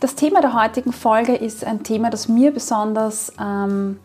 [0.00, 3.98] Das Thema der heutigen Folge ist ein Thema, das mir besonders ähm,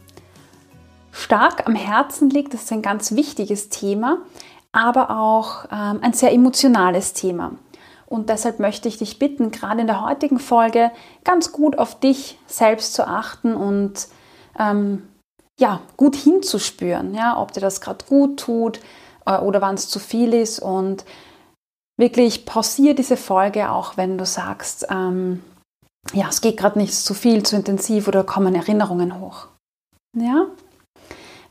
[1.12, 2.54] stark am Herzen liegt.
[2.54, 4.18] Das ist ein ganz wichtiges Thema,
[4.72, 7.52] aber auch ähm, ein sehr emotionales Thema.
[8.08, 10.92] Und deshalb möchte ich dich bitten, gerade in der heutigen Folge
[11.24, 14.08] ganz gut auf dich selbst zu achten und
[14.58, 15.08] ähm,
[15.60, 18.80] ja, gut hinzuspüren, ja, ob dir das gerade gut tut
[19.28, 20.60] äh, oder wann es zu viel ist.
[20.60, 21.06] Und
[21.98, 25.44] wirklich pausiere diese Folge auch, wenn du sagst, ähm,
[26.12, 29.48] ja, es geht gerade nicht zu viel, zu intensiv oder kommen Erinnerungen hoch.
[30.18, 30.48] Ja,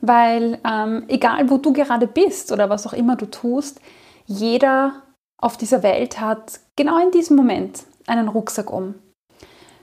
[0.03, 3.81] weil ähm, egal wo du gerade bist oder was auch immer du tust,
[4.27, 5.03] jeder
[5.41, 8.95] auf dieser Welt hat genau in diesem Moment einen Rucksack um.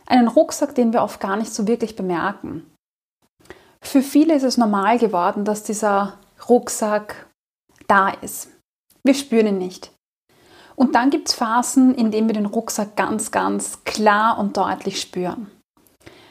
[0.06, 2.70] Einen Rucksack, den wir oft gar nicht so wirklich bemerken.
[3.82, 6.18] Für viele ist es normal geworden, dass dieser
[6.48, 7.28] Rucksack
[7.88, 8.50] da ist.
[9.04, 9.92] Wir spüren ihn nicht.
[10.80, 15.02] Und dann gibt es Phasen, in denen wir den Rucksack ganz, ganz klar und deutlich
[15.02, 15.52] spüren.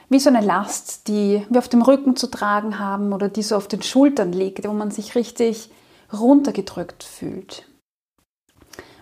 [0.08, 3.56] Wie so eine Last, die wir auf dem Rücken zu tragen haben oder die so
[3.56, 5.70] auf den Schultern liegt, wo man sich richtig
[6.14, 7.68] runtergedrückt fühlt.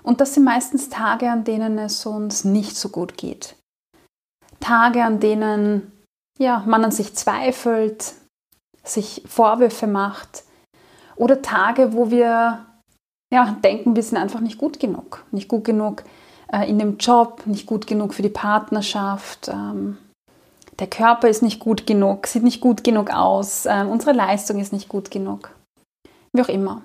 [0.03, 3.55] Und das sind meistens Tage, an denen es uns nicht so gut geht.
[4.59, 5.93] Tage, an denen
[6.41, 8.15] ja, man an sich zweifelt,
[8.83, 10.43] sich Vorwürfe macht.
[11.15, 12.66] Oder Tage, wo wir
[13.33, 15.25] ja, denken, wir sind einfach nicht gut genug.
[15.31, 16.05] Nicht gut genug
[16.53, 19.49] äh, in dem Job, nicht gut genug für die Partnerschaft.
[19.49, 19.99] Ähm,
[20.79, 24.73] der Körper ist nicht gut genug, sieht nicht gut genug aus, äh, unsere Leistung ist
[24.73, 25.51] nicht gut genug.
[26.33, 26.83] Wie auch immer.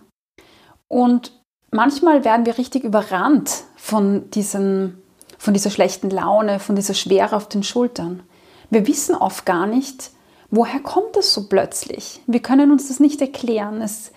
[0.88, 1.34] Und
[1.72, 5.02] manchmal werden wir richtig überrannt von, diesen,
[5.38, 8.24] von dieser schlechten Laune, von dieser Schwere auf den Schultern.
[8.70, 10.12] Wir wissen oft gar nicht,
[10.50, 12.22] woher kommt es so plötzlich.
[12.28, 13.82] Wir können uns das nicht erklären.
[13.82, 14.12] Es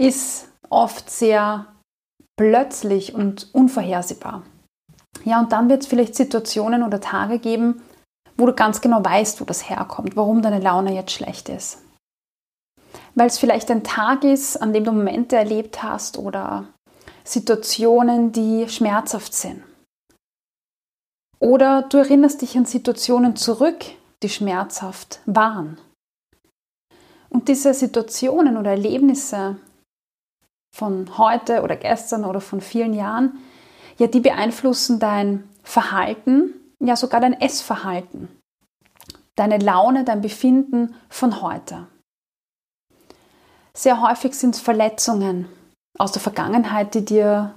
[0.00, 1.66] ist oft sehr
[2.36, 4.42] plötzlich und unvorhersehbar.
[5.24, 7.82] Ja, und dann wird es vielleicht Situationen oder Tage geben,
[8.38, 11.82] wo du ganz genau weißt, wo das herkommt, warum deine Laune jetzt schlecht ist.
[13.14, 16.64] Weil es vielleicht ein Tag ist, an dem du Momente erlebt hast oder
[17.24, 19.62] Situationen, die schmerzhaft sind.
[21.38, 23.84] Oder du erinnerst dich an Situationen zurück,
[24.22, 25.78] die schmerzhaft waren.
[27.28, 29.56] Und diese Situationen oder Erlebnisse
[30.74, 33.38] von heute oder gestern oder von vielen Jahren,
[33.98, 38.28] ja, die beeinflussen dein Verhalten, ja sogar dein Essverhalten,
[39.36, 41.86] deine Laune, dein Befinden von heute.
[43.74, 45.46] Sehr häufig sind es Verletzungen
[45.98, 47.54] aus der Vergangenheit, die dir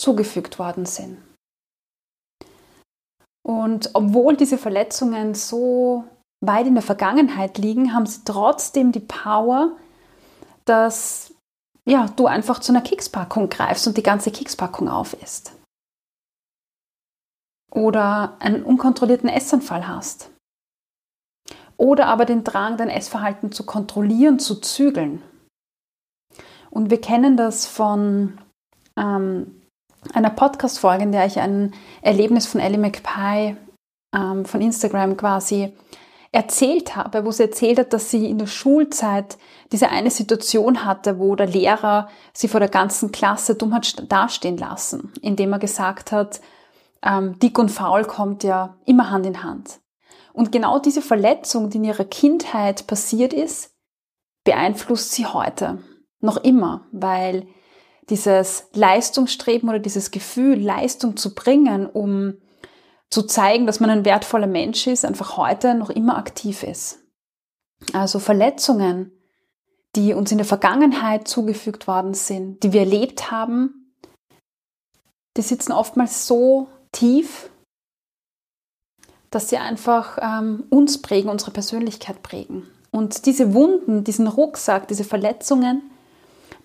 [0.00, 1.18] zugefügt worden sind.
[3.46, 6.04] Und obwohl diese Verletzungen so
[6.40, 9.72] weit in der Vergangenheit liegen, haben sie trotzdem die Power,
[10.64, 11.33] dass
[11.86, 15.52] ja, du einfach zu einer Kekspackung greifst und die ganze Kekspackung aufisst.
[17.70, 20.30] Oder einen unkontrollierten Essanfall hast.
[21.76, 25.22] Oder aber den Drang, dein Essverhalten zu kontrollieren, zu zügeln.
[26.70, 28.40] Und wir kennen das von
[28.96, 29.62] ähm,
[30.12, 33.56] einer Podcast-Folge, in der ich ein Erlebnis von Ellie McPie
[34.14, 35.72] ähm, von Instagram quasi
[36.34, 39.38] erzählt habe, wo sie erzählt hat, dass sie in der Schulzeit
[39.70, 44.56] diese eine Situation hatte, wo der Lehrer sie vor der ganzen Klasse dumm hat dastehen
[44.56, 46.40] lassen, indem er gesagt hat,
[47.02, 49.80] ähm, dick und faul kommt ja immer Hand in Hand.
[50.32, 53.72] Und genau diese Verletzung, die in ihrer Kindheit passiert ist,
[54.42, 55.78] beeinflusst sie heute
[56.20, 57.46] noch immer, weil
[58.10, 62.38] dieses Leistungsstreben oder dieses Gefühl, Leistung zu bringen, um
[63.14, 66.98] zu zeigen, dass man ein wertvoller Mensch ist, einfach heute noch immer aktiv ist.
[67.92, 69.12] Also Verletzungen,
[69.94, 73.94] die uns in der Vergangenheit zugefügt worden sind, die wir erlebt haben,
[75.36, 77.50] die sitzen oftmals so tief,
[79.30, 82.68] dass sie einfach ähm, uns prägen, unsere Persönlichkeit prägen.
[82.90, 85.82] Und diese Wunden, diesen Rucksack, diese Verletzungen,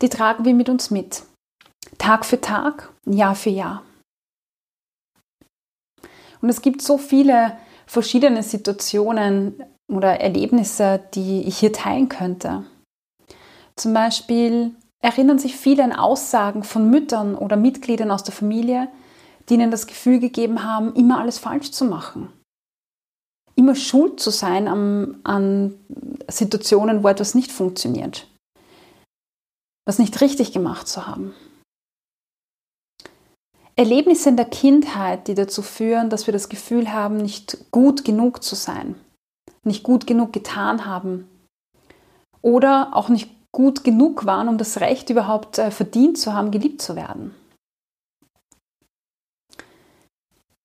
[0.01, 1.23] die tragen wir mit uns mit.
[1.99, 3.83] Tag für Tag, Jahr für Jahr.
[6.41, 12.63] Und es gibt so viele verschiedene Situationen oder Erlebnisse, die ich hier teilen könnte.
[13.75, 18.89] Zum Beispiel erinnern sich viele an Aussagen von Müttern oder Mitgliedern aus der Familie,
[19.47, 22.29] die ihnen das Gefühl gegeben haben, immer alles falsch zu machen.
[23.55, 25.73] Immer schuld zu sein an, an
[26.29, 28.27] Situationen, wo etwas nicht funktioniert.
[29.85, 31.33] Was nicht richtig gemacht zu haben.
[33.79, 38.43] Erlebnisse in der Kindheit, die dazu führen, dass wir das Gefühl haben, nicht gut genug
[38.43, 38.95] zu sein,
[39.63, 41.29] nicht gut genug getan haben
[42.41, 46.81] oder auch nicht gut genug waren, um das Recht überhaupt äh, verdient zu haben, geliebt
[46.81, 47.33] zu werden.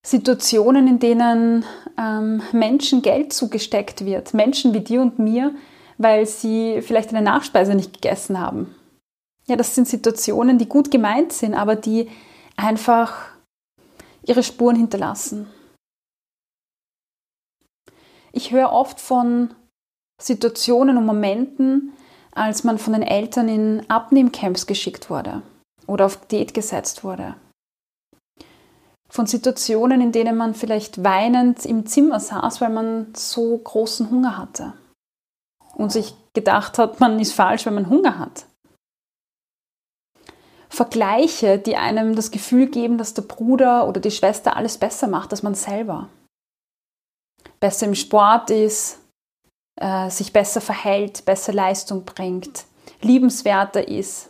[0.04, 1.64] Situationen, in denen
[1.96, 5.54] ähm, Menschen Geld zugesteckt wird, Menschen wie dir und mir,
[5.98, 8.74] weil sie vielleicht eine Nachspeise nicht gegessen haben.
[9.46, 12.08] Ja, das sind Situationen, die gut gemeint sind, aber die
[12.56, 13.30] einfach
[14.24, 15.48] ihre Spuren hinterlassen.
[18.32, 19.54] Ich höre oft von
[20.20, 21.92] Situationen und Momenten,
[22.32, 25.42] als man von den Eltern in Abnehmcamps geschickt wurde
[25.86, 27.36] oder auf Diät gesetzt wurde.
[29.08, 34.36] Von Situationen, in denen man vielleicht weinend im Zimmer saß, weil man so großen Hunger
[34.36, 34.72] hatte
[35.76, 38.46] und sich gedacht hat, man ist falsch, wenn man Hunger hat.
[40.74, 45.30] Vergleiche, die einem das Gefühl geben, dass der Bruder oder die Schwester alles besser macht
[45.30, 46.08] als man selber.
[47.60, 48.98] Besser im Sport ist,
[49.80, 52.64] äh, sich besser verhält, besser Leistung bringt,
[53.00, 54.28] liebenswerter ist.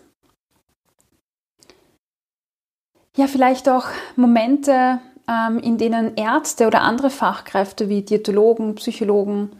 [3.16, 3.86] Ja, vielleicht auch
[4.16, 9.52] Momente, ähm, in denen Ärzte oder andere Fachkräfte wie Diätologen, Psychologen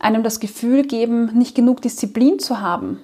[0.00, 3.00] einem das Gefühl geben, nicht genug Disziplin zu haben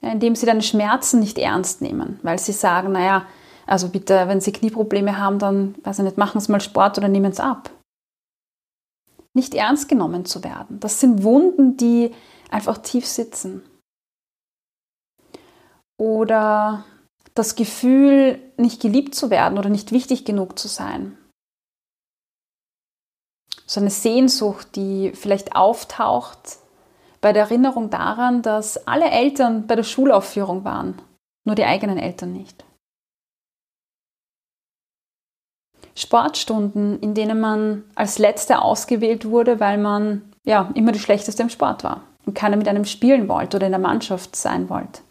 [0.00, 3.26] indem sie deine Schmerzen nicht ernst nehmen, weil sie sagen, naja,
[3.66, 7.08] also bitte, wenn sie Knieprobleme haben, dann, weiß ich nicht, machen sie mal Sport oder
[7.08, 7.70] nehmen es ab.
[9.32, 10.80] Nicht ernst genommen zu werden.
[10.80, 12.12] Das sind Wunden, die
[12.50, 13.62] einfach tief sitzen.
[15.98, 16.84] Oder
[17.34, 21.16] das Gefühl, nicht geliebt zu werden oder nicht wichtig genug zu sein.
[23.66, 26.58] So eine Sehnsucht, die vielleicht auftaucht,
[27.20, 31.00] bei der Erinnerung daran, dass alle Eltern bei der Schulaufführung waren,
[31.44, 32.64] nur die eigenen Eltern nicht.
[35.94, 41.50] Sportstunden, in denen man als Letzter ausgewählt wurde, weil man ja immer die Schlechteste im
[41.50, 45.02] Sport war und keiner mit einem spielen wollte oder in der Mannschaft sein wollte.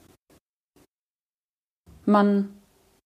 [2.06, 2.56] Man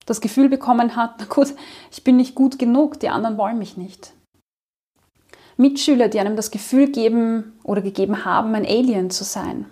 [0.06, 1.54] das Gefühl bekommen hat, na gut,
[1.92, 4.14] ich bin nicht gut genug, die anderen wollen mich nicht.
[5.58, 9.66] Mitschüler, die einem das Gefühl geben oder gegeben haben, ein Alien zu sein.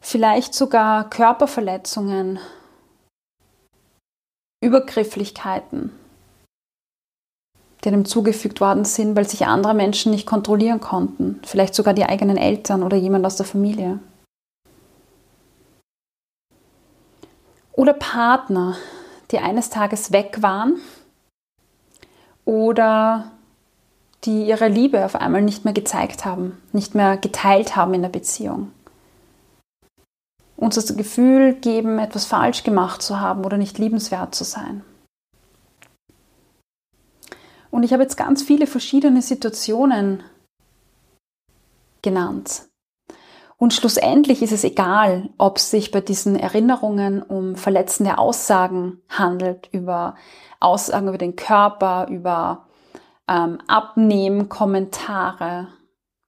[0.00, 2.38] Vielleicht sogar Körperverletzungen,
[4.60, 5.92] Übergrifflichkeiten,
[7.82, 11.40] die einem zugefügt worden sind, weil sich andere Menschen nicht kontrollieren konnten.
[11.44, 13.98] Vielleicht sogar die eigenen Eltern oder jemand aus der Familie.
[17.72, 18.76] Oder Partner,
[19.32, 20.80] die eines Tages weg waren
[22.44, 23.30] oder
[24.24, 28.08] die ihre Liebe auf einmal nicht mehr gezeigt haben, nicht mehr geteilt haben in der
[28.08, 28.72] Beziehung.
[30.56, 34.82] Uns das Gefühl geben, etwas falsch gemacht zu haben oder nicht liebenswert zu sein.
[37.70, 40.22] Und ich habe jetzt ganz viele verschiedene Situationen
[42.02, 42.68] genannt.
[43.64, 49.70] Und schlussendlich ist es egal, ob es sich bei diesen Erinnerungen um verletzende Aussagen handelt,
[49.72, 50.16] über
[50.60, 52.68] Aussagen über den Körper, über
[53.26, 55.68] ähm, Abnehmen-Kommentare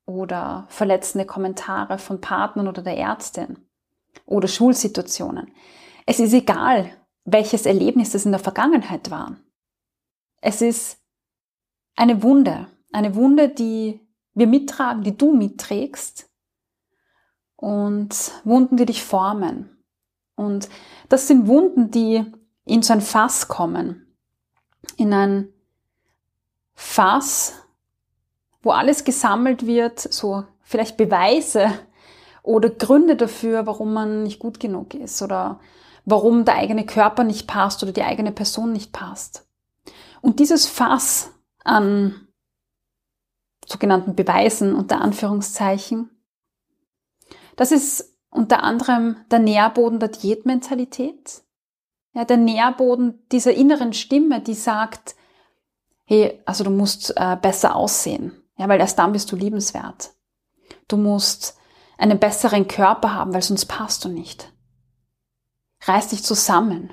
[0.06, 3.58] oder verletzende Kommentare von Partnern oder der Ärztin
[4.24, 5.52] oder Schulsituationen.
[6.06, 6.90] Es ist egal,
[7.26, 9.36] welches Erlebnis es in der Vergangenheit war.
[10.40, 11.02] Es ist
[11.96, 14.00] eine Wunde, eine Wunde, die
[14.32, 16.30] wir mittragen, die du mitträgst
[17.56, 19.70] und Wunden, die dich formen.
[20.34, 20.68] Und
[21.08, 22.24] das sind Wunden, die
[22.64, 24.14] in so ein Fass kommen,
[24.96, 25.48] in ein
[26.74, 27.54] Fass,
[28.62, 31.72] wo alles gesammelt wird, so vielleicht Beweise
[32.42, 35.60] oder Gründe dafür, warum man nicht gut genug ist oder
[36.04, 39.48] warum der eigene Körper nicht passt oder die eigene Person nicht passt.
[40.20, 41.32] Und dieses Fass
[41.64, 42.28] an
[43.66, 46.10] sogenannten Beweisen unter Anführungszeichen,
[47.56, 51.42] das ist unter anderem der Nährboden der Diätmentalität,
[52.12, 55.16] ja, der Nährboden dieser inneren Stimme, die sagt,
[56.04, 60.12] hey, also du musst äh, besser aussehen, ja, weil erst dann bist du liebenswert.
[60.88, 61.58] Du musst
[61.98, 64.52] einen besseren Körper haben, weil sonst passt du nicht.
[65.82, 66.92] Reiß dich zusammen.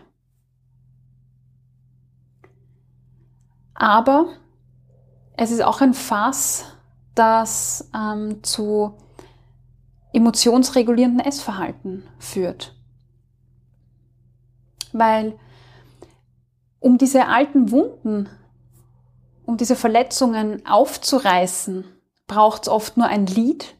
[3.76, 4.30] Aber
[5.36, 6.66] es ist auch ein Fass,
[7.16, 8.98] das ähm, zu
[10.14, 12.76] emotionsregulierenden Essverhalten führt.
[14.94, 15.38] Weil
[16.80, 18.30] um diese alten Wunden,
[19.46, 21.86] um diese Verletzungen aufzureißen,
[22.28, 23.76] braucht es oft nur ein Lied,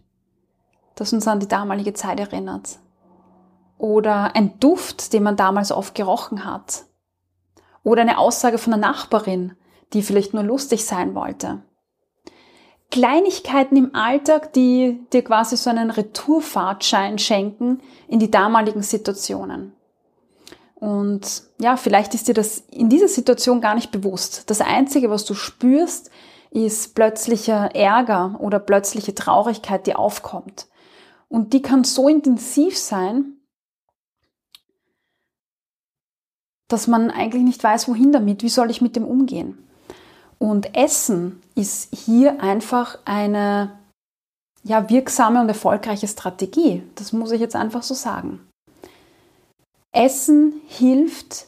[0.96, 2.80] das uns an die damalige Zeit erinnert.
[3.78, 6.86] Oder ein Duft, den man damals oft gerochen hat.
[7.84, 9.54] Oder eine Aussage von einer Nachbarin,
[9.94, 11.62] die vielleicht nur lustig sein wollte.
[12.94, 19.74] Kleinigkeiten im Alltag, die dir quasi so einen Retourfahrtschein schenken in die damaligen Situationen.
[20.76, 24.48] Und ja, vielleicht ist dir das in dieser Situation gar nicht bewusst.
[24.52, 26.12] Das Einzige, was du spürst,
[26.52, 30.68] ist plötzlicher Ärger oder plötzliche Traurigkeit, die aufkommt.
[31.30, 33.38] Und die kann so intensiv sein,
[36.68, 39.68] dass man eigentlich nicht weiß, wohin damit, wie soll ich mit dem umgehen.
[40.44, 43.80] Und Essen ist hier einfach eine
[44.64, 46.84] ja, wirksame und erfolgreiche Strategie.
[46.96, 48.46] Das muss ich jetzt einfach so sagen.
[49.96, 51.48] Essen hilft,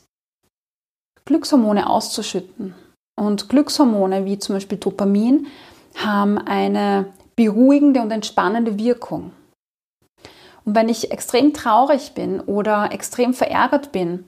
[1.26, 2.74] Glückshormone auszuschütten.
[3.20, 5.48] Und Glückshormone wie zum Beispiel Dopamin
[5.98, 9.34] haben eine beruhigende und entspannende Wirkung.
[10.64, 14.24] Und wenn ich extrem traurig bin oder extrem verärgert bin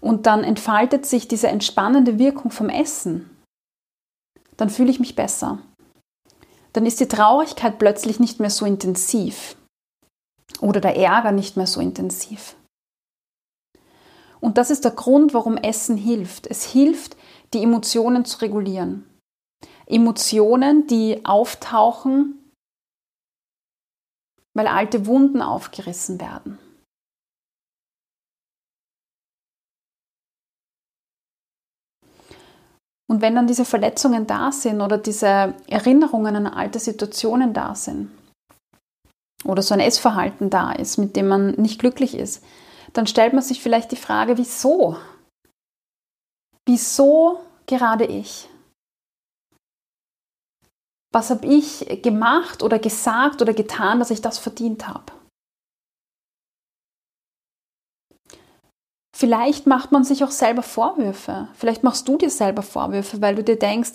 [0.00, 3.28] und dann entfaltet sich diese entspannende Wirkung vom Essen,
[4.56, 5.58] dann fühle ich mich besser.
[6.72, 9.56] Dann ist die Traurigkeit plötzlich nicht mehr so intensiv
[10.60, 12.56] oder der Ärger nicht mehr so intensiv.
[14.40, 16.46] Und das ist der Grund, warum Essen hilft.
[16.46, 17.16] Es hilft,
[17.52, 19.08] die Emotionen zu regulieren.
[19.86, 22.52] Emotionen, die auftauchen,
[24.54, 26.58] weil alte Wunden aufgerissen werden.
[33.08, 38.10] Und wenn dann diese Verletzungen da sind oder diese Erinnerungen an alte Situationen da sind
[39.44, 42.44] oder so ein Essverhalten da ist, mit dem man nicht glücklich ist,
[42.92, 44.96] dann stellt man sich vielleicht die Frage, wieso?
[46.66, 48.48] Wieso gerade ich?
[51.12, 55.15] Was habe ich gemacht oder gesagt oder getan, dass ich das verdient habe?
[59.18, 61.48] Vielleicht macht man sich auch selber Vorwürfe.
[61.54, 63.92] Vielleicht machst du dir selber Vorwürfe, weil du dir denkst,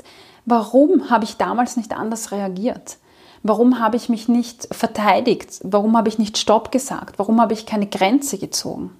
[0.48, 2.98] warum habe ich damals nicht anders reagiert?
[3.44, 5.60] Warum habe ich mich nicht verteidigt?
[5.64, 7.20] Warum habe ich nicht Stopp gesagt?
[7.20, 9.00] Warum habe ich keine Grenze gezogen?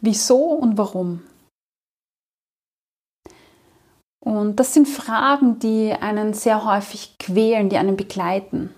[0.00, 1.22] Wieso und warum?
[4.18, 8.74] Und das sind Fragen, die einen sehr häufig quälen, die einen begleiten.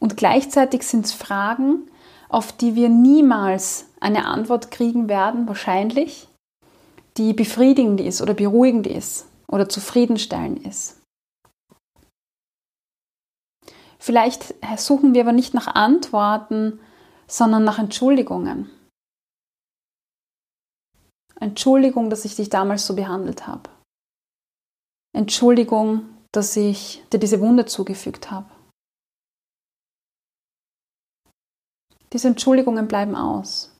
[0.00, 1.88] Und gleichzeitig sind es Fragen,
[2.32, 6.28] auf die wir niemals eine Antwort kriegen werden, wahrscheinlich,
[7.16, 10.98] die befriedigend ist oder beruhigend ist oder zufriedenstellend ist.
[13.98, 16.80] Vielleicht suchen wir aber nicht nach Antworten,
[17.28, 18.70] sondern nach Entschuldigungen.
[21.38, 23.68] Entschuldigung, dass ich dich damals so behandelt habe.
[25.14, 28.46] Entschuldigung, dass ich dir diese Wunde zugefügt habe.
[32.12, 33.74] Diese Entschuldigungen bleiben aus.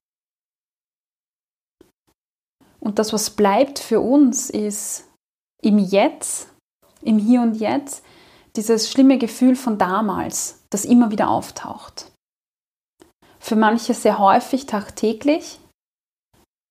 [2.80, 5.08] Und das, was bleibt für uns, ist
[5.62, 6.48] im Jetzt,
[7.02, 8.04] im Hier und Jetzt,
[8.56, 12.10] dieses schlimme Gefühl von damals, das immer wieder auftaucht.
[13.38, 15.60] Für manche sehr häufig, tagtäglich,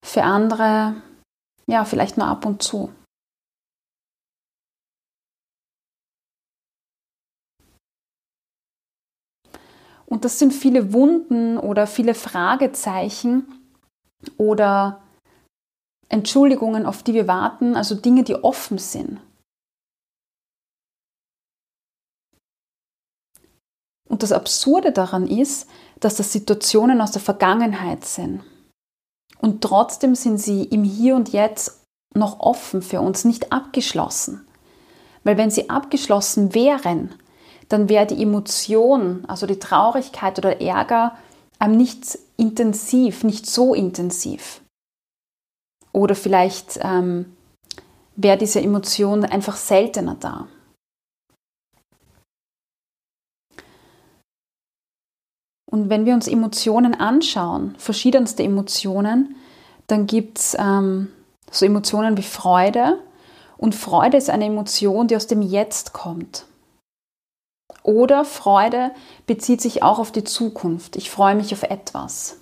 [0.06, 1.02] für andere
[1.72, 2.92] ja, vielleicht nur ab und zu.
[10.12, 13.48] Und das sind viele Wunden oder viele Fragezeichen
[14.36, 15.02] oder
[16.10, 19.22] Entschuldigungen, auf die wir warten, also Dinge, die offen sind.
[24.10, 25.70] Und das Absurde daran ist,
[26.02, 28.44] dass das Situationen aus der Vergangenheit sind.
[29.40, 34.46] Und trotzdem sind sie im Hier und Jetzt noch offen für uns, nicht abgeschlossen.
[35.24, 37.16] Weil wenn sie abgeschlossen wären,
[37.72, 41.18] dann wäre die Emotion, also die Traurigkeit oder Ärger,
[41.58, 44.62] einem nicht intensiv, nicht so intensiv.
[45.94, 47.38] Oder vielleicht ähm,
[48.16, 50.48] wäre diese Emotion einfach seltener da.
[55.66, 59.38] Und wenn wir uns Emotionen anschauen, verschiedenste Emotionen,
[59.88, 61.08] dann gibt es ähm,
[61.50, 63.00] So Emotionen wie Freude.
[63.58, 66.46] Und Freude ist eine Emotion, die aus dem Jetzt kommt.
[67.84, 68.92] Oder Freude
[69.26, 70.96] bezieht sich auch auf die Zukunft.
[70.96, 72.38] Ich freue mich auf etwas.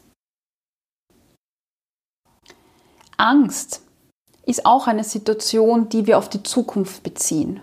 [3.17, 3.81] Angst
[4.45, 7.61] ist auch eine Situation, die wir auf die Zukunft beziehen.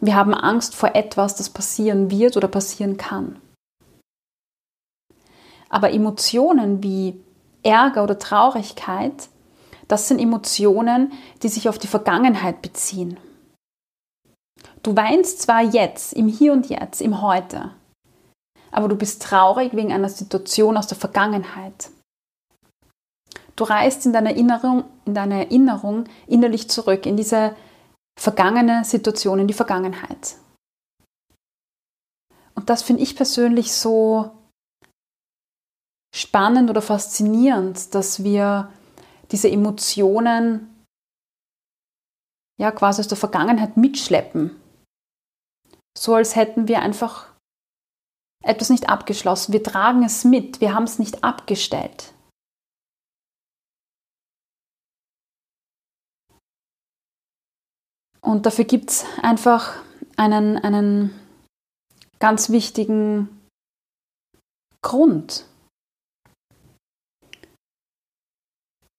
[0.00, 3.40] Wir haben Angst vor etwas, das passieren wird oder passieren kann.
[5.68, 7.20] Aber Emotionen wie
[7.62, 9.28] Ärger oder Traurigkeit,
[9.88, 13.18] das sind Emotionen, die sich auf die Vergangenheit beziehen.
[14.84, 17.74] Du weinst zwar jetzt, im Hier und Jetzt, im Heute,
[18.70, 21.90] aber du bist traurig wegen einer Situation aus der Vergangenheit.
[23.56, 27.56] Du reist in deiner Erinnerung, in deiner Erinnerung innerlich zurück in diese
[28.20, 30.36] vergangene Situation, in die Vergangenheit.
[32.54, 34.32] Und das finde ich persönlich so
[36.14, 38.70] spannend oder faszinierend, dass wir
[39.30, 40.84] diese Emotionen
[42.60, 44.60] ja quasi aus der Vergangenheit mitschleppen.
[45.96, 47.32] So als hätten wir einfach
[48.42, 49.52] etwas nicht abgeschlossen.
[49.52, 52.12] Wir tragen es mit, wir haben es nicht abgestellt.
[58.20, 59.82] Und dafür gibt es einfach
[60.16, 61.10] einen, einen
[62.18, 63.28] ganz wichtigen
[64.82, 65.46] Grund.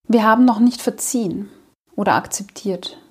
[0.07, 1.49] Wir haben noch nicht verziehen
[1.95, 3.01] oder akzeptiert.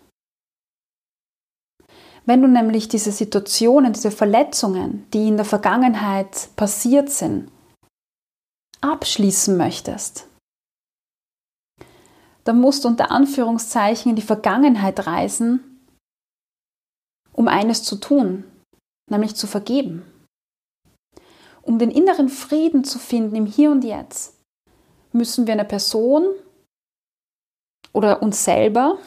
[2.26, 7.50] Wenn du nämlich diese Situationen, diese Verletzungen, die in der Vergangenheit passiert sind,
[8.80, 10.26] abschließen möchtest,
[12.44, 15.74] dann musst du unter Anführungszeichen in die Vergangenheit reisen
[17.34, 18.44] um eines zu tun,
[19.10, 20.10] nämlich zu vergeben.
[21.62, 24.40] Um den inneren Frieden zu finden im Hier und Jetzt,
[25.12, 26.26] müssen wir eine Person
[27.92, 28.98] oder uns selber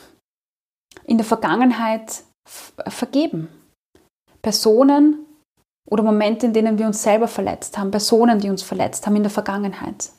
[1.06, 3.50] in der Vergangenheit vergeben.
[4.42, 5.26] Personen
[5.90, 9.24] oder Momente, in denen wir uns selber verletzt haben, Personen, die uns verletzt haben in
[9.24, 10.12] der Vergangenheit.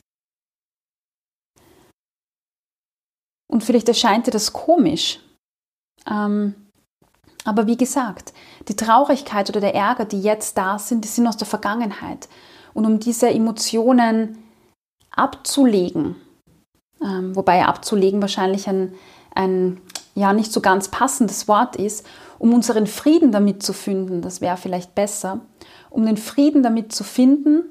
[3.51, 5.21] Und vielleicht erscheint dir das komisch.
[6.07, 6.55] Ähm,
[7.45, 8.35] aber wie gesagt,
[8.69, 12.29] die Traurigkeit oder der Ärger, die jetzt da sind, die sind aus der Vergangenheit.
[12.75, 14.45] Und um diese Emotionen
[15.11, 16.17] abzulegen,
[17.03, 18.95] ähm, wobei abzulegen wahrscheinlich ein,
[19.35, 19.81] ein
[20.18, 22.07] ja nicht so ganz passendes Wort ist,
[22.38, 25.40] um unseren Frieden damit zu finden, das wäre vielleicht besser,
[25.90, 27.64] um den Frieden damit zu finden,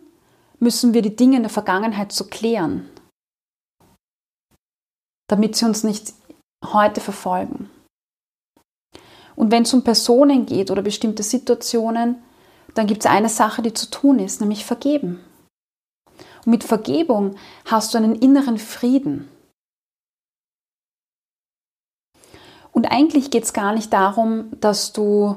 [0.60, 2.90] müssen wir die Dinge in der Vergangenheit zu klären,
[5.30, 6.14] damit sie uns nicht
[6.66, 7.70] heute verfolgen.
[9.36, 12.24] Und wenn es um Personen geht oder bestimmte Situationen,
[12.74, 15.20] dann gibt es eine Sache, die zu tun ist, nämlich vergeben.
[16.46, 19.30] Und mit Vergebung hast du einen inneren Frieden.
[22.78, 25.36] Und eigentlich geht es gar nicht darum, dass du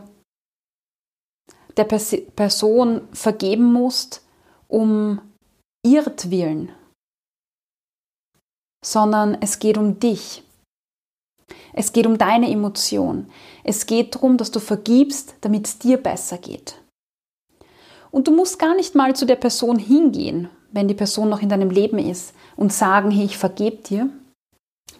[1.79, 4.23] der Pers Person vergeben musst,
[4.69, 5.23] um
[5.83, 6.71] ihretwillen,
[8.85, 10.43] sondern es geht um dich.
[11.73, 13.31] Es geht um deine Emotion.
[13.65, 16.79] Es geht darum, dass du vergibst, damit es dir besser geht.
[18.11, 21.49] Und du musst gar nicht mal zu der Person hingehen, wenn die Person noch in
[21.49, 24.11] deinem Leben ist und sagen, hey, ich vergebe dir.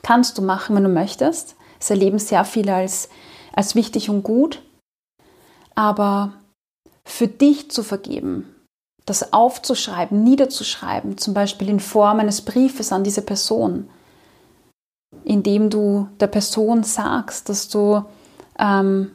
[0.01, 1.55] Kannst du machen, wenn du möchtest.
[1.81, 3.09] Es erleben sehr viele als,
[3.53, 4.63] als wichtig und gut.
[5.75, 6.35] Aber
[7.05, 8.55] für dich zu vergeben,
[9.07, 13.91] das aufzuschreiben, niederzuschreiben, zum Beispiel in Form eines Briefes an diese Person,
[15.25, 18.05] indem du der Person sagst, dass du,
[18.59, 19.11] ähm,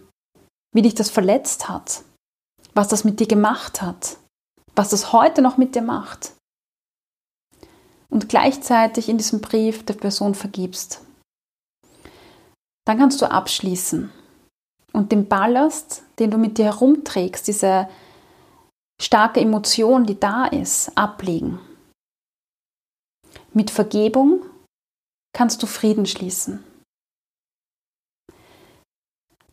[0.74, 2.02] wie dich das verletzt hat,
[2.74, 4.18] was das mit dir gemacht hat,
[4.76, 6.34] was das heute noch mit dir macht.
[8.10, 11.02] Und gleichzeitig in diesem Brief der Person vergibst.
[12.86, 14.12] Dann kannst du abschließen
[14.94, 17.90] und den Ballast, den du mit dir herumträgst, diese
[19.02, 21.60] starke Emotion, die da ist, ablegen.
[23.54, 24.42] Mit Vergebung
[25.34, 26.64] kannst du Frieden schließen.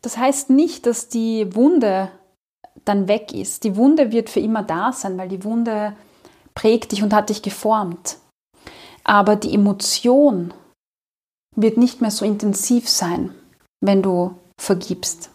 [0.01, 2.11] Das heißt nicht, dass die Wunde
[2.85, 3.63] dann weg ist.
[3.63, 5.95] Die Wunde wird für immer da sein, weil die Wunde
[6.53, 8.17] prägt dich und hat dich geformt.
[9.03, 10.53] Aber die Emotion
[11.55, 13.33] wird nicht mehr so intensiv sein,
[13.81, 15.29] wenn du vergibst.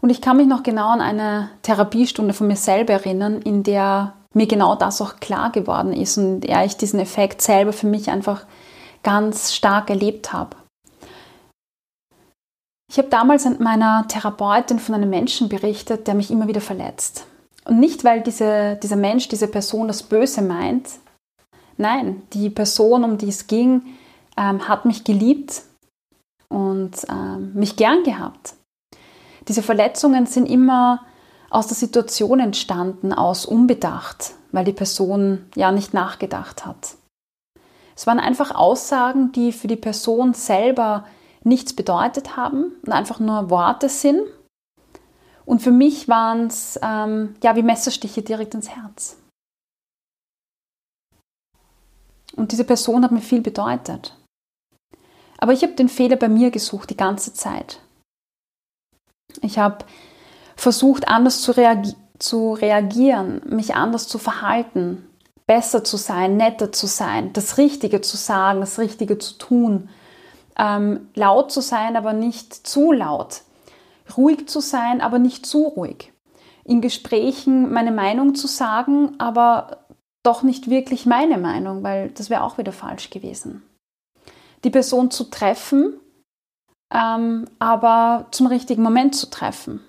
[0.00, 4.12] Und ich kann mich noch genau an eine Therapiestunde von mir selber erinnern, in der
[4.34, 8.10] mir genau das auch klar geworden ist und ja, ich diesen Effekt selber für mich
[8.10, 8.44] einfach
[9.02, 10.56] ganz stark erlebt habe.
[12.90, 17.26] Ich habe damals an meiner Therapeutin von einem Menschen berichtet, der mich immer wieder verletzt.
[17.64, 20.88] Und nicht, weil diese, dieser Mensch, diese Person das Böse meint,
[21.76, 23.82] Nein, die Person, um die es ging,
[24.36, 25.62] ähm, hat mich geliebt
[26.48, 28.54] und ähm, mich gern gehabt.
[29.48, 31.04] Diese Verletzungen sind immer
[31.50, 36.96] aus der Situation entstanden, aus Unbedacht, weil die Person ja nicht nachgedacht hat.
[37.96, 41.04] Es waren einfach Aussagen, die für die Person selber
[41.44, 44.20] nichts bedeutet haben und einfach nur Worte sind.
[45.44, 49.18] Und für mich waren es ähm, ja wie Messerstiche direkt ins Herz.
[52.36, 54.16] Und diese Person hat mir viel bedeutet.
[55.38, 57.80] Aber ich habe den Fehler bei mir gesucht die ganze Zeit.
[59.42, 59.84] Ich habe
[60.56, 65.08] versucht, anders zu, reagi zu reagieren, mich anders zu verhalten,
[65.46, 69.88] besser zu sein, netter zu sein, das Richtige zu sagen, das Richtige zu tun,
[70.56, 73.42] ähm, laut zu sein, aber nicht zu laut,
[74.16, 76.12] ruhig zu sein, aber nicht zu ruhig,
[76.64, 79.83] in Gesprächen meine Meinung zu sagen, aber
[80.24, 83.62] doch nicht wirklich meine Meinung, weil das wäre auch wieder falsch gewesen.
[84.64, 86.00] Die Person zu treffen,
[86.92, 89.80] ähm, aber zum richtigen Moment zu treffen.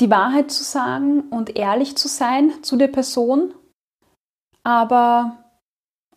[0.00, 3.54] Die Wahrheit zu sagen und ehrlich zu sein zu der Person,
[4.64, 5.44] aber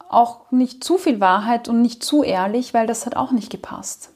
[0.10, 4.14] auch nicht zu viel Wahrheit und nicht zu ehrlich, weil das hat auch nicht gepasst.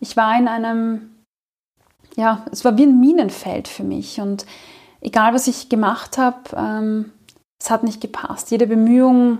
[0.00, 1.24] Ich war in einem,
[2.16, 4.46] ja, es war wie ein Minenfeld für mich und
[5.00, 7.12] egal was ich gemacht habe, ähm,
[7.62, 8.50] es hat nicht gepasst.
[8.50, 9.38] Jede Bemühung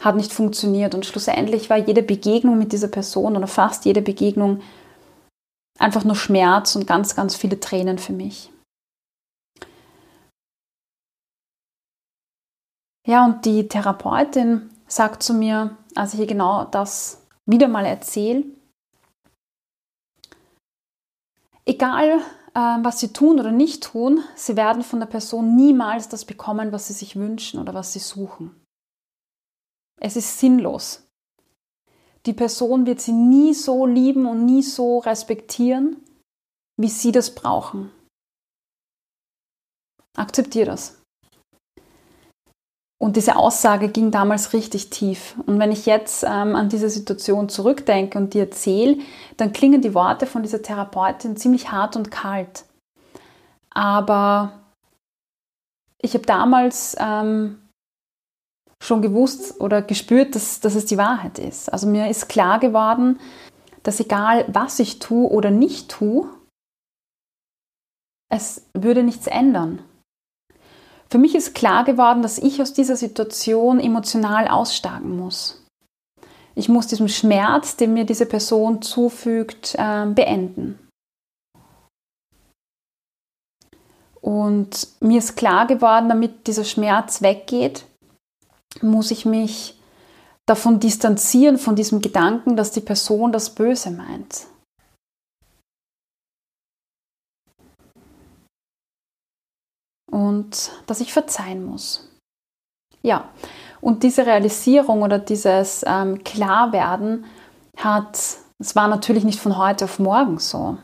[0.00, 4.62] hat nicht funktioniert und schlussendlich war jede Begegnung mit dieser Person oder fast jede Begegnung
[5.78, 8.50] einfach nur Schmerz und ganz, ganz viele Tränen für mich.
[13.06, 18.44] Ja, und die Therapeutin sagt zu mir, als ich ihr genau das wieder mal erzähle,
[21.64, 22.20] egal
[22.56, 26.86] was sie tun oder nicht tun, sie werden von der Person niemals das bekommen, was
[26.86, 28.64] sie sich wünschen oder was sie suchen.
[30.00, 31.06] Es ist sinnlos.
[32.24, 36.02] Die Person wird sie nie so lieben und nie so respektieren,
[36.78, 37.90] wie sie das brauchen.
[40.16, 41.00] Akzeptiere das.
[43.06, 45.36] Und diese Aussage ging damals richtig tief.
[45.46, 48.98] Und wenn ich jetzt ähm, an diese Situation zurückdenke und dir erzähle,
[49.36, 52.64] dann klingen die Worte von dieser Therapeutin ziemlich hart und kalt.
[53.70, 54.58] Aber
[56.02, 57.68] ich habe damals ähm,
[58.82, 61.72] schon gewusst oder gespürt, dass, dass es die Wahrheit ist.
[61.72, 63.20] Also mir ist klar geworden,
[63.84, 66.28] dass egal was ich tue oder nicht tue,
[68.32, 69.78] es würde nichts ändern.
[71.08, 75.62] Für mich ist klar geworden, dass ich aus dieser Situation emotional aussteigen muss.
[76.54, 80.78] Ich muss diesen Schmerz, den mir diese Person zufügt, äh, beenden.
[84.20, 87.84] Und mir ist klar geworden, damit dieser Schmerz weggeht,
[88.82, 89.80] muss ich mich
[90.46, 94.46] davon distanzieren, von diesem Gedanken, dass die Person das Böse meint.
[100.10, 102.08] Und dass ich verzeihen muss.
[103.02, 103.28] Ja,
[103.80, 107.24] und diese Realisierung oder dieses ähm, Klarwerden
[107.76, 108.16] hat,
[108.58, 110.78] es war natürlich nicht von heute auf morgen so,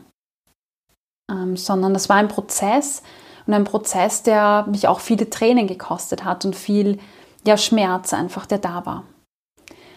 [1.29, 3.03] ähm, sondern das war ein Prozess
[3.45, 6.99] und ein Prozess, der mich auch viele Tränen gekostet hat und viel
[7.45, 9.03] ja, Schmerz einfach, der da war.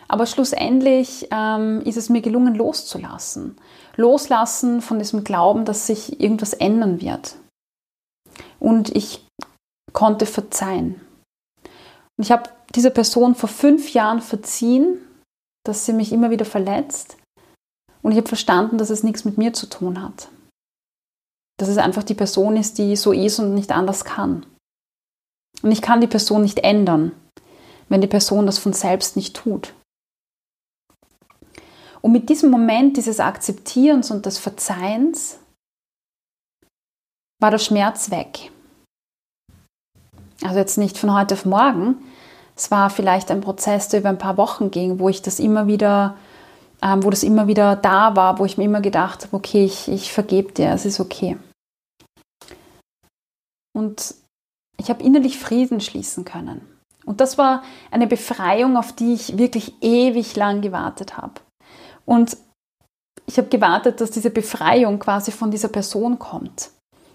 [0.09, 3.57] Aber schlussendlich ähm, ist es mir gelungen, loszulassen.
[3.97, 7.37] Loslassen von diesem Glauben, dass sich irgendwas ändern wird.
[8.59, 9.27] Und ich
[9.93, 11.01] konnte verzeihen.
[12.17, 14.99] Und ich habe dieser Person vor fünf Jahren verziehen,
[15.65, 17.17] dass sie mich immer wieder verletzt.
[18.03, 20.29] Und ich habe verstanden, dass es nichts mit mir zu tun hat.
[21.59, 24.47] Dass es einfach die Person ist, die so ist und nicht anders kann.
[25.63, 27.13] Und ich kann die Person nicht ändern,
[27.89, 29.73] wenn die Person das von selbst nicht tut.
[32.03, 35.39] Und mit diesem Moment dieses Akzeptierens und des Verzeihens
[37.41, 38.51] war der Schmerz weg.
[40.43, 41.97] Also jetzt nicht von heute auf morgen.
[42.55, 45.67] Es war vielleicht ein Prozess, der über ein paar Wochen ging, wo ich das immer
[45.67, 46.17] wieder,
[46.83, 49.89] ähm, wo das immer wieder da war, wo ich mir immer gedacht habe, okay, ich,
[49.89, 51.37] ich vergebe dir, es ist okay.
[53.75, 54.15] Und
[54.79, 56.67] ich habe innerlich Frieden schließen können.
[57.05, 61.35] Und das war eine Befreiung, auf die ich wirklich ewig lang gewartet habe.
[62.05, 62.37] Und
[63.27, 66.71] ich habe gewartet, dass diese Befreiung quasi von dieser Person kommt.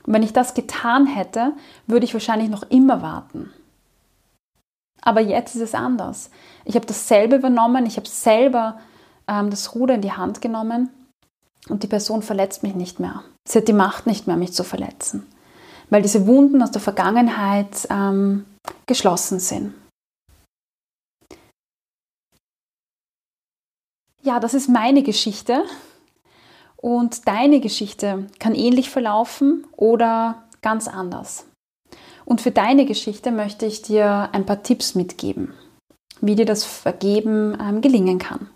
[0.06, 1.54] Und wenn ich das getan hätte,
[1.88, 3.52] würde ich wahrscheinlich noch immer warten.
[5.02, 6.30] Aber jetzt ist es anders.
[6.66, 8.80] Ich habe dasselbe übernommen, ich habe selber
[9.28, 10.90] ähm, das Ruder in die Hand genommen
[11.70, 13.24] und die Person verletzt mich nicht mehr.
[13.48, 15.26] Sie hat die Macht nicht mehr, mich zu verletzen,
[15.90, 18.46] weil diese Wunden aus der Vergangenheit ähm,
[18.86, 19.74] geschlossen sind.
[24.24, 25.64] Ja, das ist meine Geschichte
[26.82, 31.46] und deine Geschichte kann ähnlich verlaufen oder ganz anders.
[32.26, 35.54] Und für deine Geschichte möchte ich dir ein paar Tipps mitgeben,
[36.22, 38.50] wie dir das Vergeben ähm, gelingen kann.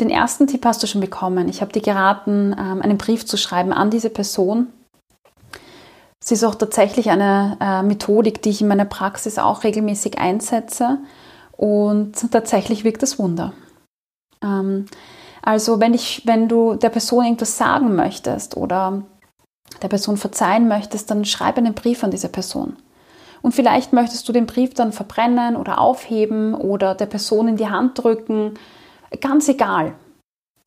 [0.00, 1.48] Den ersten Tipp hast du schon bekommen.
[1.48, 4.68] Ich habe dir geraten, ähm, einen Brief zu schreiben an diese Person.
[6.22, 10.98] Sie ist auch tatsächlich eine äh, Methodik, die ich in meiner Praxis auch regelmäßig einsetze.
[11.56, 13.52] Und tatsächlich wirkt das Wunder.
[14.42, 14.86] Ähm,
[15.42, 19.02] also wenn, ich, wenn du der Person irgendwas sagen möchtest oder
[19.82, 22.76] der Person verzeihen möchtest, dann schreib einen Brief an diese Person.
[23.42, 27.68] Und vielleicht möchtest du den Brief dann verbrennen oder aufheben oder der Person in die
[27.68, 28.54] Hand drücken.
[29.20, 29.94] Ganz egal.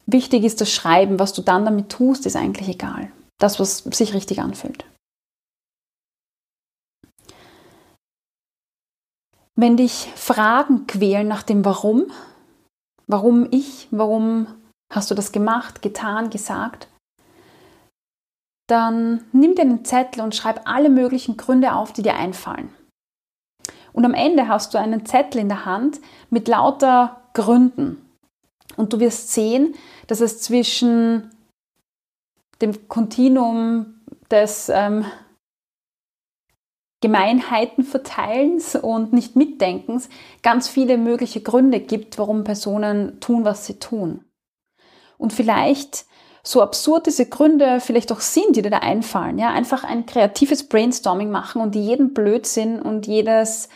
[0.06, 1.20] Wichtig ist das Schreiben.
[1.20, 3.12] Was du dann damit tust, ist eigentlich egal.
[3.40, 4.86] Das, was sich richtig anfühlt.
[9.56, 12.06] Wenn dich Fragen quälen nach dem Warum,
[13.08, 14.48] warum ich, warum
[14.92, 16.88] hast du das gemacht, getan, gesagt,
[18.68, 22.70] dann nimm dir einen Zettel und schreib alle möglichen Gründe auf, die dir einfallen.
[23.94, 26.00] Und am Ende hast du einen Zettel in der Hand
[26.30, 28.10] mit lauter Gründen.
[28.78, 29.76] Und du wirst sehen,
[30.08, 31.32] dass es zwischen
[32.62, 35.06] dem Kontinuum des ähm,
[37.02, 40.08] Gemeinheitenverteilens und nicht Mitdenkens
[40.44, 44.24] ganz viele mögliche Gründe gibt, warum Personen tun, was sie tun.
[45.22, 46.06] Und vielleicht
[46.42, 50.68] so absurd diese Gründe vielleicht auch sind, die dir da einfallen, ja, einfach ein kreatives
[50.68, 53.70] Brainstorming machen und jeden Blödsinn und jedes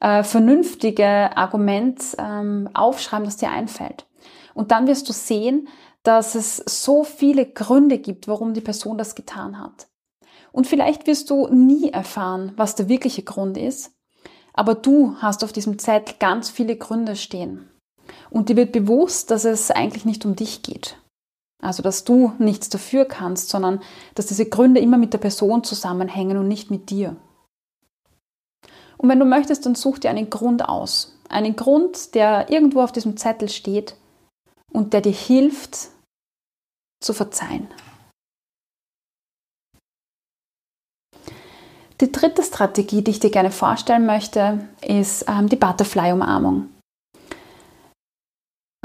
[0.00, 4.06] äh, vernünftige Argument ähm, aufschreiben, das dir einfällt.
[4.54, 5.68] Und dann wirst du sehen,
[6.02, 9.88] dass es so viele Gründe gibt, warum die Person das getan hat.
[10.52, 13.92] Und vielleicht wirst du nie erfahren, was der wirkliche Grund ist,
[14.54, 17.68] aber du hast auf diesem Zettel ganz viele Gründe stehen.
[18.30, 20.96] Und dir wird bewusst, dass es eigentlich nicht um dich geht.
[21.62, 23.80] Also, dass du nichts dafür kannst, sondern
[24.14, 27.16] dass diese Gründe immer mit der Person zusammenhängen und nicht mit dir.
[28.98, 31.16] Und wenn du möchtest, dann such dir einen Grund aus.
[31.28, 33.96] Einen Grund, der irgendwo auf diesem Zettel steht
[34.72, 35.88] und der dir hilft,
[37.02, 37.68] zu verzeihen.
[42.00, 46.68] Die dritte Strategie, die ich dir gerne vorstellen möchte, ist ähm, die Butterfly-Umarmung.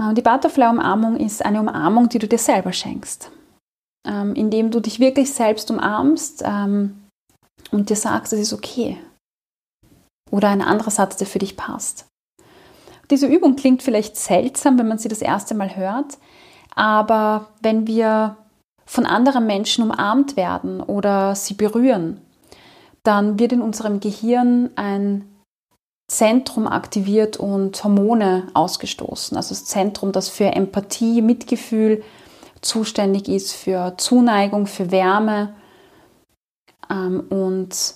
[0.01, 3.31] Äh, die Butterfly-Umarmung ist eine Umarmung, die du dir selber schenkst,
[4.07, 7.03] ähm, indem du dich wirklich selbst umarmst ähm,
[7.71, 8.97] und dir sagst, es ist okay.
[10.31, 12.07] Oder ein anderer Satz, der für dich passt.
[13.09, 16.17] Diese Übung klingt vielleicht seltsam, wenn man sie das erste Mal hört,
[16.75, 18.37] aber wenn wir
[18.85, 22.21] von anderen Menschen umarmt werden oder sie berühren,
[23.03, 25.30] dann wird in unserem Gehirn ein
[26.11, 29.37] Zentrum aktiviert und Hormone ausgestoßen.
[29.37, 32.03] Also das Zentrum, das für Empathie, Mitgefühl
[32.59, 35.55] zuständig ist, für Zuneigung, für Wärme.
[36.89, 37.95] Ähm, und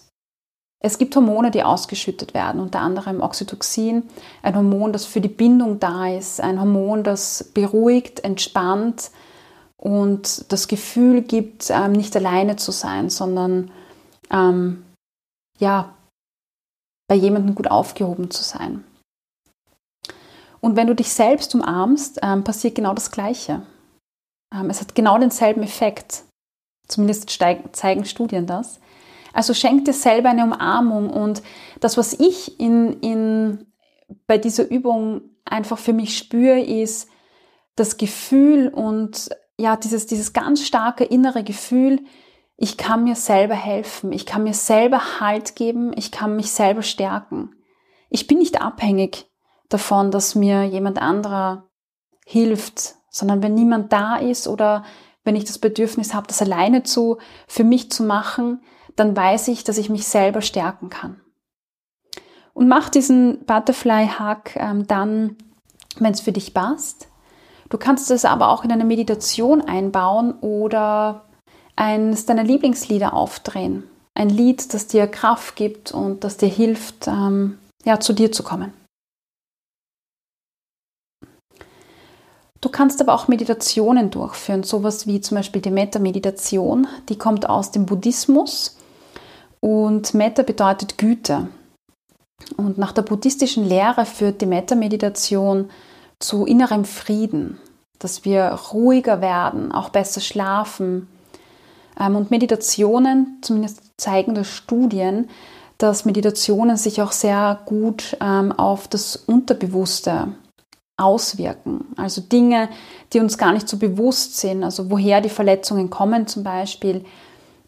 [0.80, 4.04] es gibt Hormone, die ausgeschüttet werden, unter anderem Oxytocin,
[4.44, 9.12] ein Hormon, das für die Bindung da ist, ein Hormon, das beruhigt, entspannt
[9.76, 13.72] und das Gefühl gibt, ähm, nicht alleine zu sein, sondern
[14.32, 14.86] ähm,
[15.60, 15.94] ja,
[17.08, 18.84] bei jemandem gut aufgehoben zu sein.
[20.62, 23.62] Und wenn du dich selbst umarmst, ähm, passiert genau das Gleiche.
[24.54, 26.24] Ähm, es hat genau denselben Effekt.
[26.88, 28.80] Zumindest zeigen Studien das.
[29.34, 31.10] Also schenk dir selber eine Umarmung.
[31.10, 31.44] Und
[31.82, 33.68] das, was ich in, in,
[34.28, 37.10] bei dieser Übung einfach für mich spüre, ist
[37.76, 42.00] das Gefühl und ja, dieses, dieses ganz starke innere Gefühl,
[42.58, 46.84] ich kann mir selber helfen, ich kann mir selber Halt geben, ich kann mich selber
[46.84, 47.56] stärken.
[48.10, 49.30] Ich bin nicht abhängig
[49.70, 51.68] davon, dass mir jemand anderer
[52.26, 54.84] hilft, sondern wenn niemand da ist oder
[55.24, 58.62] wenn ich das Bedürfnis habe, das alleine zu, für mich zu machen,
[58.96, 61.20] dann weiß ich, dass ich mich selber stärken kann.
[62.54, 65.36] Und mach diesen Butterfly-Hack ähm, dann,
[66.00, 67.10] wenn es für dich passt.
[67.70, 71.25] Du kannst es aber auch in eine Meditation einbauen oder
[71.76, 73.84] eines deiner Lieblingslieder aufdrehen.
[74.14, 78.44] Ein Lied, das dir Kraft gibt und das dir hilft, ähm, ja, zu dir zu
[78.44, 78.74] kommen.
[82.62, 86.88] Du kannst aber auch Meditationen durchführen, sowas wie zum Beispiel die Metta-Meditation.
[87.10, 88.78] Die kommt aus dem Buddhismus
[89.60, 91.48] und Metta bedeutet Güte.
[92.58, 95.70] Und nach der buddhistischen Lehre führt die Metta-Meditation
[96.20, 97.60] zu innerem Frieden,
[98.00, 101.08] dass wir ruhiger werden, auch besser schlafen,
[101.98, 105.30] und Meditationen, zumindest zeigen das Studien,
[105.78, 110.30] dass Meditationen sich auch sehr gut ähm, auf das Unterbewusste
[110.98, 111.86] auswirken.
[111.98, 112.70] Also Dinge,
[113.12, 117.06] die uns gar nicht so bewusst sind, also woher die Verletzungen kommen zum Beispiel.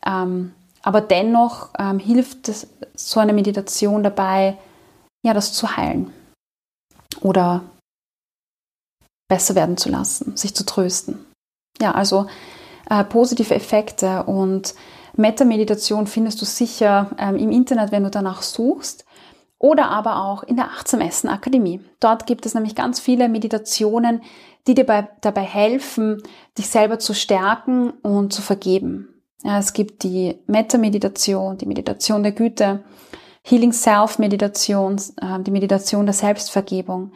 [0.05, 2.49] Ähm, aber dennoch ähm, hilft
[2.95, 4.57] so eine Meditation dabei,
[5.25, 6.13] ja, das zu heilen
[7.21, 7.63] oder
[9.29, 11.25] besser werden zu lassen, sich zu trösten.
[11.81, 12.27] Ja, also
[12.89, 14.75] äh, positive Effekte und
[15.15, 19.05] Metta-Meditation findest du sicher ähm, im Internet, wenn du danach suchst
[19.59, 21.81] oder aber auch in der Achtsam Essen Akademie.
[21.99, 24.21] Dort gibt es nämlich ganz viele Meditationen,
[24.67, 26.21] die dir bei, dabei helfen,
[26.57, 29.09] dich selber zu stärken und zu vergeben.
[29.43, 32.83] Ja, es gibt die Metta-Meditation, die Meditation der Güte,
[33.43, 37.13] Healing Self-Meditation, äh, die Meditation der Selbstvergebung.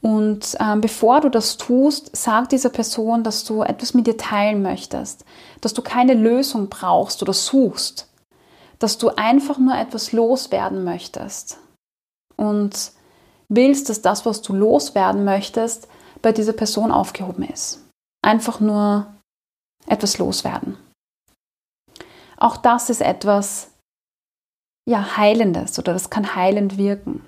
[0.00, 4.60] Und ähm, bevor du das tust, sag dieser Person, dass du etwas mit dir teilen
[4.60, 5.24] möchtest,
[5.60, 8.08] dass du keine Lösung brauchst oder suchst,
[8.80, 11.58] dass du einfach nur etwas loswerden möchtest
[12.36, 12.97] und
[13.48, 15.88] willst, dass das, was du loswerden möchtest,
[16.22, 17.84] bei dieser Person aufgehoben ist.
[18.22, 19.06] Einfach nur
[19.86, 20.76] etwas loswerden.
[22.36, 23.70] Auch das ist etwas,
[24.88, 27.24] ja, Heilendes oder das kann heilend wirken.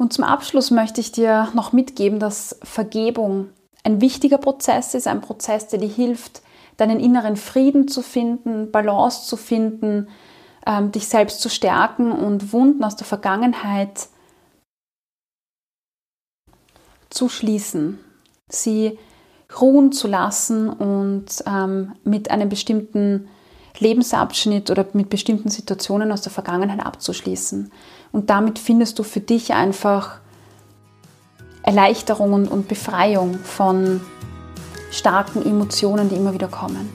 [0.00, 3.50] Und zum Abschluss möchte ich dir noch mitgeben, dass Vergebung
[3.84, 6.42] ein wichtiger Prozess ist, ein Prozess, der dir hilft,
[6.76, 10.08] deinen inneren Frieden zu finden, Balance zu finden,
[10.66, 14.08] ähm, dich selbst zu stärken und Wunden aus der Vergangenheit
[17.10, 17.98] zu schließen,
[18.48, 18.98] sie
[19.60, 23.28] ruhen zu lassen und ähm, mit einem bestimmten
[23.78, 27.70] Lebensabschnitt oder mit bestimmten Situationen aus der Vergangenheit abzuschließen.
[28.12, 30.20] Und damit findest du für dich einfach
[31.62, 34.00] Erleichterung und, und Befreiung von
[34.90, 36.90] starken Emotionen, die immer wieder kommen.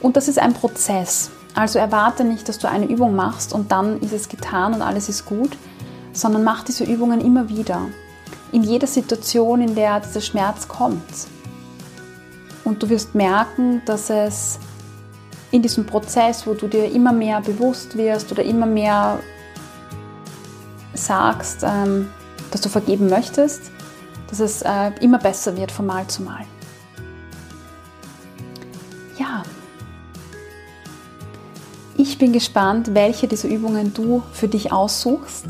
[0.00, 1.30] Und das ist ein Prozess.
[1.54, 5.08] Also erwarte nicht, dass du eine Übung machst und dann ist es getan und alles
[5.08, 5.56] ist gut,
[6.12, 7.88] sondern mach diese Übungen immer wieder
[8.52, 11.02] in jeder Situation, in der dieser Schmerz kommt.
[12.64, 14.58] Und du wirst merken, dass es
[15.50, 19.18] in diesem Prozess, wo du dir immer mehr bewusst wirst oder immer mehr
[20.94, 22.10] sagst, ähm,
[22.50, 23.70] dass du vergeben möchtest,
[24.28, 26.44] dass es äh, immer besser wird von Mal zu Mal.
[32.02, 35.46] Ich bin gespannt, welche dieser Übungen du für dich aussuchst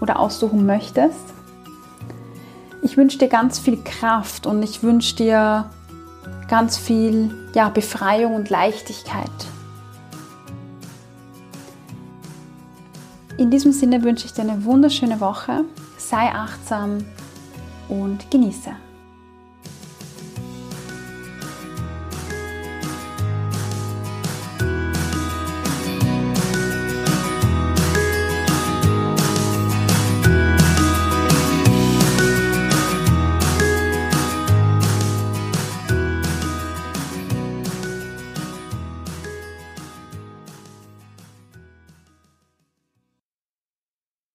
[0.00, 1.34] oder aussuchen möchtest.
[2.82, 5.70] Ich wünsche dir ganz viel Kraft und ich wünsche dir
[6.48, 9.30] ganz viel ja, Befreiung und Leichtigkeit.
[13.36, 15.64] In diesem Sinne wünsche ich dir eine wunderschöne Woche.
[15.98, 17.04] Sei achtsam
[17.90, 18.70] und genieße.